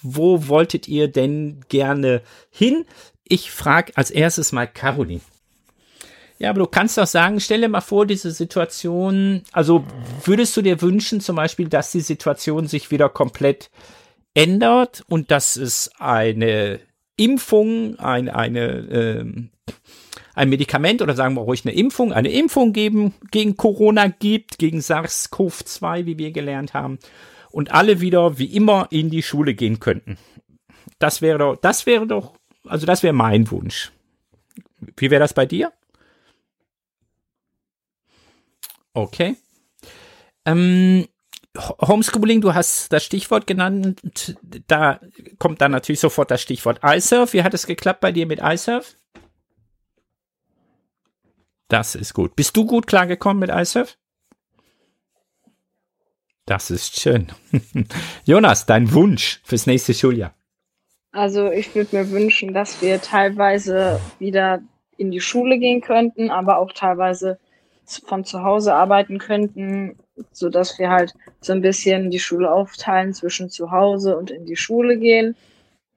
[0.02, 2.84] wo wolltet ihr denn gerne hin?
[3.22, 5.22] Ich frage als erstes mal Caroline.
[6.38, 9.84] Ja, aber du kannst doch sagen, stell dir mal vor, diese Situation, also
[10.24, 13.70] würdest du dir wünschen zum Beispiel, dass die Situation sich wieder komplett
[14.34, 16.80] ändert und dass es eine
[17.16, 19.50] Impfung, ein, eine, ähm,
[20.34, 24.78] ein Medikament oder sagen wir ruhig eine Impfung, eine Impfung geben, gegen Corona gibt, gegen
[24.80, 26.98] SARS-CoV-2, wie wir gelernt haben,
[27.50, 30.16] und alle wieder wie immer in die Schule gehen könnten.
[30.98, 33.92] Das wäre doch, das wäre doch, also das wäre mein Wunsch.
[34.96, 35.72] Wie wäre das bei dir?
[38.94, 39.36] Okay.
[40.44, 41.06] Ähm,
[41.56, 44.36] Ho- Homeschooling, du hast das Stichwort genannt.
[44.66, 45.00] Da
[45.38, 47.32] kommt dann natürlich sofort das Stichwort iSurf.
[47.32, 48.96] Wie hat es geklappt bei dir mit iSurf?
[51.72, 52.36] Das ist gut.
[52.36, 53.96] Bist du gut klargekommen mit iSurf?
[56.44, 57.28] Das ist schön.
[58.26, 60.34] Jonas, dein Wunsch fürs nächste Schuljahr.
[61.12, 64.60] Also ich würde mir wünschen, dass wir teilweise wieder
[64.98, 67.38] in die Schule gehen könnten, aber auch teilweise
[68.06, 69.96] von zu Hause arbeiten könnten,
[70.30, 74.44] so dass wir halt so ein bisschen die Schule aufteilen zwischen zu Hause und in
[74.44, 75.36] die Schule gehen.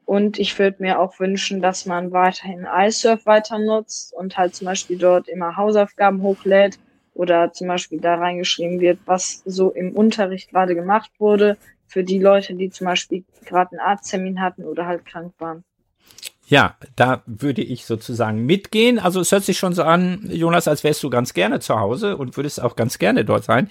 [0.05, 4.65] Und ich würde mir auch wünschen, dass man weiterhin iSurf weiter nutzt und halt zum
[4.65, 6.77] Beispiel dort immer Hausaufgaben hochlädt
[7.15, 12.19] oder zum Beispiel da reingeschrieben wird, was so im Unterricht gerade gemacht wurde für die
[12.19, 15.63] Leute, die zum Beispiel gerade einen Arzttermin hatten oder halt krank waren.
[16.47, 18.99] Ja, da würde ich sozusagen mitgehen.
[18.99, 22.17] Also es hört sich schon so an, Jonas, als wärst du ganz gerne zu Hause
[22.17, 23.69] und würdest auch ganz gerne dort sein.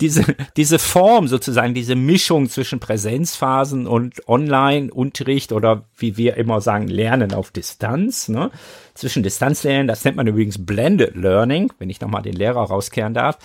[0.00, 0.24] Diese,
[0.56, 7.34] diese Form sozusagen, diese Mischung zwischen Präsenzphasen und Online-Unterricht oder wie wir immer sagen, Lernen
[7.34, 8.50] auf Distanz, ne?
[8.94, 13.38] Zwischen Distanzlernen, das nennt man übrigens Blended Learning, wenn ich nochmal den Lehrer rauskehren darf.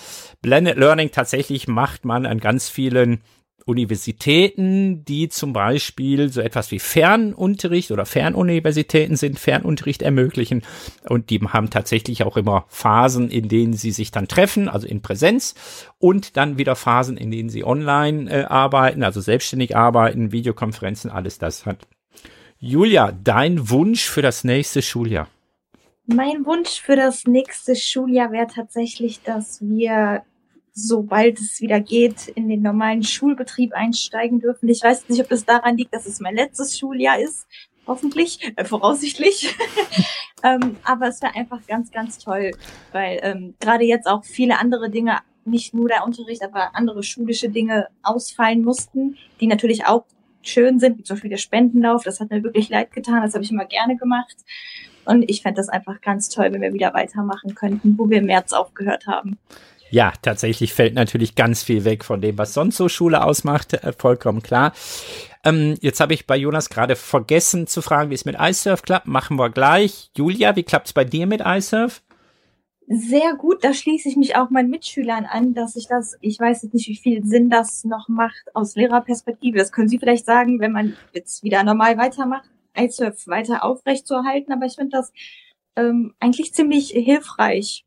[0.43, 3.21] Blended Learning tatsächlich macht man an ganz vielen
[3.69, 10.63] Universitäten, die zum Beispiel so etwas wie Fernunterricht oder Fernuniversitäten sind, Fernunterricht ermöglichen.
[11.08, 15.01] Und die haben tatsächlich auch immer Phasen, in denen sie sich dann treffen, also in
[15.01, 15.55] Präsenz,
[15.99, 21.38] und dann wieder Phasen, in denen sie online äh, arbeiten, also selbstständig arbeiten, Videokonferenzen, alles
[21.38, 21.88] das hat.
[22.58, 25.29] Julia, dein Wunsch für das nächste Schuljahr?
[26.12, 30.23] Mein Wunsch für das nächste Schuljahr wäre tatsächlich, dass wir,
[30.87, 34.69] sobald es wieder geht, in den normalen Schulbetrieb einsteigen dürfen.
[34.69, 37.47] Ich weiß nicht, ob es daran liegt, dass es mein letztes Schuljahr ist.
[37.85, 39.55] Hoffentlich, äh, voraussichtlich.
[40.43, 42.51] ähm, aber es wäre einfach ganz, ganz toll,
[42.91, 47.49] weil ähm, gerade jetzt auch viele andere Dinge, nicht nur der Unterricht, aber andere schulische
[47.49, 50.05] Dinge ausfallen mussten, die natürlich auch
[50.41, 52.03] schön sind, wie zum Beispiel der Spendenlauf.
[52.03, 53.21] Das hat mir wirklich leid getan.
[53.23, 54.37] Das habe ich immer gerne gemacht.
[55.05, 58.25] Und ich fände das einfach ganz toll, wenn wir wieder weitermachen könnten, wo wir im
[58.25, 59.39] März aufgehört haben.
[59.91, 63.93] Ja, tatsächlich fällt natürlich ganz viel weg von dem, was sonst so Schule ausmacht, äh,
[63.93, 64.73] vollkommen klar.
[65.43, 69.08] Ähm, jetzt habe ich bei Jonas gerade vergessen zu fragen, wie es mit iSurf klappt.
[69.08, 70.12] Machen wir gleich.
[70.15, 72.02] Julia, wie klappt's bei dir mit iSurf?
[72.91, 76.63] Sehr gut, da schließe ich mich auch meinen Mitschülern an, dass ich das, ich weiß
[76.63, 79.60] jetzt nicht, wie viel Sinn das noch macht aus Lehrerperspektive.
[79.60, 84.15] Das können Sie vielleicht sagen, wenn man jetzt wieder normal weitermacht, iSurf weiter aufrecht zu
[84.15, 84.52] erhalten.
[84.52, 85.12] Aber ich finde das
[85.75, 87.86] ähm, eigentlich ziemlich hilfreich.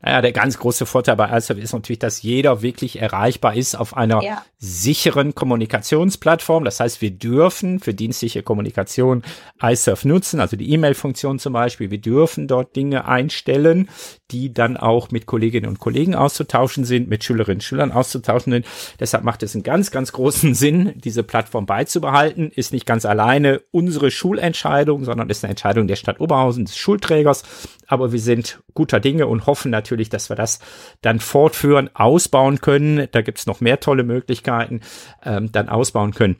[0.00, 3.96] Naja, der ganz große Vorteil bei iSurf ist natürlich, dass jeder wirklich erreichbar ist auf
[3.96, 4.44] einer Ja.
[4.58, 6.64] sicheren Kommunikationsplattform.
[6.64, 9.22] Das heißt, wir dürfen für dienstliche Kommunikation
[9.62, 11.90] iSurf nutzen, also die E-Mail-Funktion zum Beispiel.
[11.90, 13.88] Wir dürfen dort Dinge einstellen,
[14.30, 18.66] die dann auch mit Kolleginnen und Kollegen auszutauschen sind, mit Schülerinnen und Schülern auszutauschen sind.
[19.00, 22.50] Deshalb macht es einen ganz, ganz großen Sinn, diese Plattform beizubehalten.
[22.50, 27.42] Ist nicht ganz alleine unsere Schulentscheidung, sondern ist eine Entscheidung der Stadt Oberhausen, des Schulträgers.
[27.86, 30.60] Aber wir sind guter Dinge und hoffen natürlich, dass wir das
[31.02, 33.08] dann fortführen, ausbauen können.
[33.12, 34.80] Da gibt's noch mehr tolle Möglichkeiten,
[35.24, 36.36] ähm, dann ausbauen können.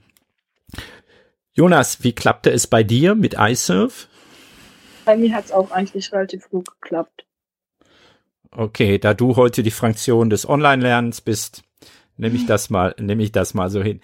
[1.53, 4.09] Jonas, wie klappte es bei dir mit iSurf?
[5.05, 7.25] Bei mir hat es auch eigentlich relativ gut geklappt.
[8.51, 11.63] Okay, da du heute die Fraktion des Online-Lernens bist,
[12.17, 14.01] nehme ich das mal, nehme ich das mal so hin.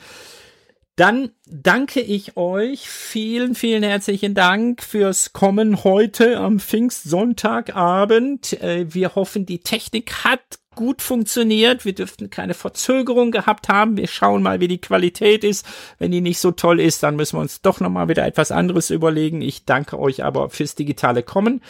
[0.97, 2.89] Dann danke ich euch.
[2.89, 8.61] Vielen, vielen herzlichen Dank fürs Kommen heute am Pfingstsonntagabend.
[8.61, 11.85] Äh, Wir hoffen, die Technik hat gut funktioniert.
[11.85, 13.97] Wir dürften keine Verzögerung gehabt haben.
[13.97, 15.67] Wir schauen mal, wie die Qualität ist.
[15.99, 18.91] Wenn die nicht so toll ist, dann müssen wir uns doch nochmal wieder etwas anderes
[18.91, 19.43] überlegen.
[19.43, 21.61] Ich danke euch aber fürs digitale Kommen.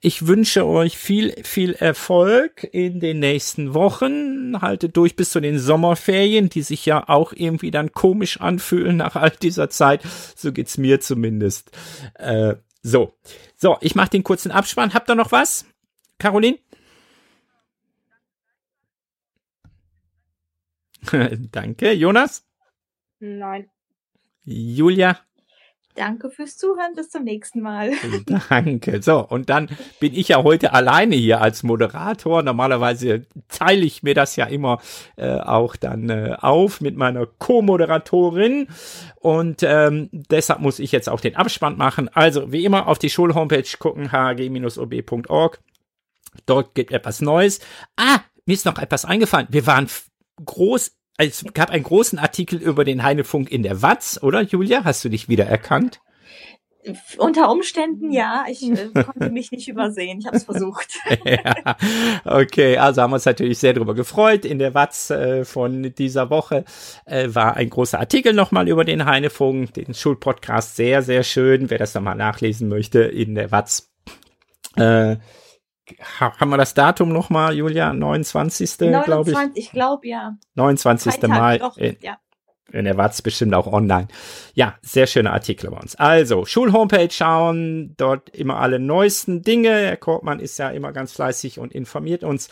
[0.00, 4.60] Ich wünsche euch viel, viel Erfolg in den nächsten Wochen.
[4.60, 9.16] Haltet durch bis zu den Sommerferien, die sich ja auch irgendwie dann komisch anfühlen nach
[9.16, 10.02] all dieser Zeit.
[10.36, 11.72] So geht's mir zumindest.
[12.14, 13.14] Äh, so.
[13.56, 14.94] So, ich mache den kurzen Abspann.
[14.94, 15.64] Habt ihr noch was?
[16.18, 16.58] Caroline?
[21.52, 21.92] Danke.
[21.92, 22.46] Jonas?
[23.20, 23.70] Nein.
[24.44, 25.18] Julia?
[25.94, 26.94] Danke fürs Zuhören.
[26.96, 27.92] Bis zum nächsten Mal.
[28.48, 29.00] Danke.
[29.00, 29.68] So, und dann
[30.00, 32.42] bin ich ja heute alleine hier als Moderator.
[32.42, 34.80] Normalerweise teile ich mir das ja immer
[35.16, 38.68] äh, auch dann äh, auf mit meiner Co-Moderatorin.
[39.20, 42.10] Und ähm, deshalb muss ich jetzt auch den Abspann machen.
[42.12, 45.60] Also, wie immer, auf die Schulhomepage gucken, hg-ob.org.
[46.46, 47.60] Dort gibt etwas Neues.
[47.96, 49.46] Ah, mir ist noch etwas eingefallen.
[49.50, 49.86] Wir waren
[50.44, 54.84] groß, es gab einen großen Artikel über den Heinefunk in der Watz, oder Julia?
[54.84, 56.00] Hast du dich wieder erkannt?
[57.16, 58.44] Unter Umständen ja.
[58.48, 60.18] Ich äh, konnte mich nicht übersehen.
[60.18, 60.88] Ich habe es versucht.
[61.24, 61.76] ja,
[62.24, 64.44] okay, also haben wir uns natürlich sehr darüber gefreut.
[64.44, 66.64] In der Watz äh, von dieser Woche
[67.06, 71.70] äh, war ein großer Artikel nochmal über den Heinefunk, den Schulpodcast, sehr, sehr schön.
[71.70, 73.90] Wer das nochmal nachlesen möchte, in der Watz.
[75.86, 77.92] Äh, ha- haben wir das Datum nochmal, Julia?
[77.92, 78.78] 29.
[78.78, 79.34] glaube ich.
[79.36, 80.36] 29, ich glaube ja.
[80.54, 81.12] 29.
[81.12, 81.58] Freitag, Mai.
[81.58, 82.18] Doch, in- ja.
[82.72, 84.08] in der Watz bestimmt auch online.
[84.54, 85.94] Ja, sehr schöne Artikel bei uns.
[85.96, 89.70] Also, Schulhomepage schauen, dort immer alle neuesten Dinge.
[89.70, 92.48] Herr Kortmann ist ja immer ganz fleißig und informiert uns.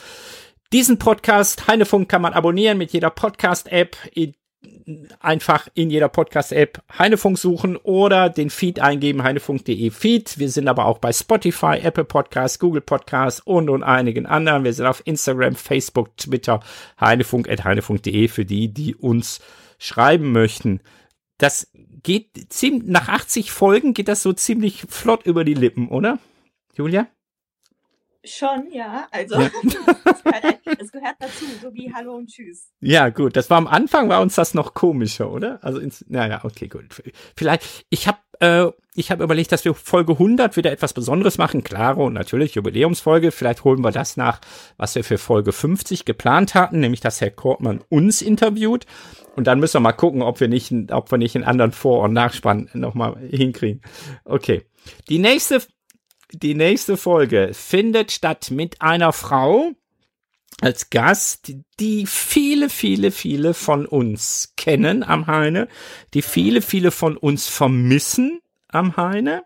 [0.73, 3.97] Diesen Podcast, Heinefunk, kann man abonnieren mit jeder Podcast-App.
[5.21, 10.39] Einfach in jeder Podcast-App Heinefunk suchen oder den Feed eingeben, heinefunk.de Feed.
[10.39, 14.65] Wir sind aber auch bei Spotify, Apple Podcasts, Google Podcasts und und einigen anderen.
[14.65, 16.61] Wir sind auf Instagram, Facebook, Twitter,
[17.01, 19.41] heinefunk.heinefunk.de für die, die uns
[19.79, 20.81] schreiben möchten.
[21.39, 21.71] Das
[22.03, 26.19] geht ziemlich, nach 80 Folgen geht das so ziemlich flott über die Lippen, oder?
[26.75, 27.09] Julia?
[28.25, 29.09] Schon, ja.
[29.11, 29.51] Also, Ja.
[30.05, 32.71] es, gehört, es gehört dazu, so wie Hallo und Tschüss.
[32.81, 33.37] Ja, gut.
[33.37, 35.59] Das war am Anfang, war uns das noch komischer, oder?
[35.63, 36.85] Also, ins, naja, okay, gut.
[37.37, 41.65] Vielleicht, ich habe äh, ich habe überlegt, dass wir Folge 100 wieder etwas Besonderes machen.
[41.65, 43.31] Klaro, natürlich, Jubiläumsfolge.
[43.31, 44.41] Vielleicht holen wir das nach,
[44.77, 48.85] was wir für Folge 50 geplant hatten, nämlich dass Herr Kortmann uns interviewt.
[49.35, 52.03] Und dann müssen wir mal gucken, ob wir nicht, ob wir nicht einen anderen Vor-
[52.03, 53.81] und Nachspann nochmal hinkriegen.
[54.25, 54.63] Okay.
[55.09, 55.63] Die nächste
[56.33, 59.73] die nächste Folge findet statt mit einer Frau
[60.61, 65.69] als Gast, die viele, viele, viele von uns kennen am Heine,
[66.15, 69.43] die viele, viele von uns vermissen am Heine.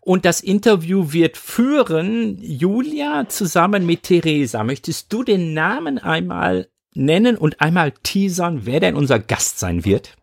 [0.00, 4.64] Und das Interview wird führen Julia zusammen mit Theresa.
[4.64, 10.16] Möchtest du den Namen einmal nennen und einmal teasern, wer denn unser Gast sein wird?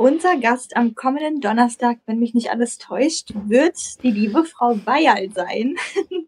[0.00, 5.30] Unser Gast am kommenden Donnerstag, wenn mich nicht alles täuscht, wird die liebe Frau Bayerl
[5.30, 5.76] sein.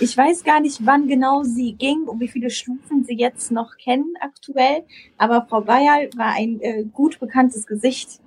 [0.00, 3.76] Ich weiß gar nicht, wann genau sie ging und wie viele Stufen sie jetzt noch
[3.76, 4.84] kennen aktuell,
[5.16, 8.20] aber Frau Bayerl war ein äh, gut bekanntes Gesicht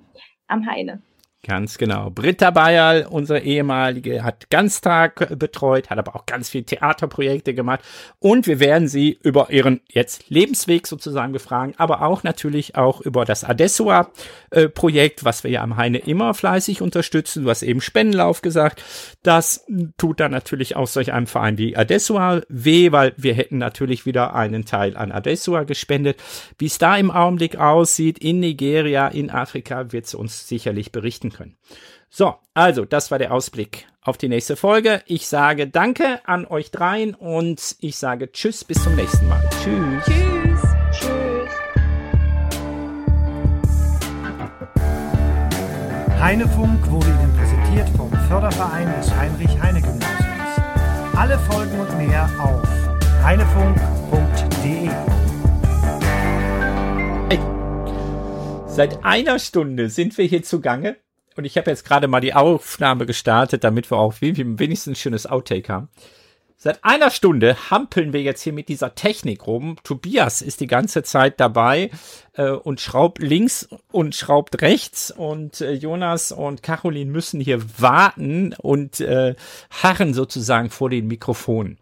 [0.46, 1.02] am Heine.
[1.44, 2.08] Ganz genau.
[2.08, 7.80] Britta Bayerl, unsere ehemalige, hat Ganztag betreut, hat aber auch ganz viele Theaterprojekte gemacht.
[8.20, 13.24] Und wir werden sie über ihren jetzt Lebensweg sozusagen befragen, aber auch natürlich auch über
[13.24, 17.42] das Adessua-Projekt, was wir ja am Heine immer fleißig unterstützen.
[17.42, 18.84] Du hast eben Spendenlauf gesagt.
[19.24, 19.66] Das
[19.98, 24.36] tut dann natürlich auch solch einem Verein wie Adessua weh, weil wir hätten natürlich wieder
[24.36, 26.22] einen Teil an Adessua gespendet.
[26.58, 31.31] Wie es da im Augenblick aussieht, in Nigeria, in Afrika, wird sie uns sicherlich berichten
[31.32, 31.56] können.
[32.10, 35.02] So, also, das war der Ausblick auf die nächste Folge.
[35.06, 39.42] Ich sage Danke an euch dreien und ich sage Tschüss, bis zum nächsten Mal.
[39.62, 40.04] Tschüss.
[40.04, 40.60] Tschüss.
[40.92, 41.50] Tschüss.
[46.20, 51.16] Heinefunk wurde Ihnen präsentiert vom Förderverein des Heinrich-Heine-Gymnasiums.
[51.16, 52.62] Alle Folgen und mehr auf
[53.24, 54.88] heinefunk.de.
[58.66, 60.96] Seit einer Stunde sind wir hier zugange
[61.36, 65.26] und ich habe jetzt gerade mal die Aufnahme gestartet, damit wir auch wenigstens ein schönes
[65.26, 65.88] Outtake haben.
[66.64, 69.78] Seit einer Stunde hampeln wir jetzt hier mit dieser Technik rum.
[69.82, 71.90] Tobias ist die ganze Zeit dabei
[72.34, 78.54] äh, und schraubt links und schraubt rechts und äh, Jonas und Caroline müssen hier warten
[78.56, 79.34] und äh,
[79.70, 81.78] harren sozusagen vor den Mikrofonen.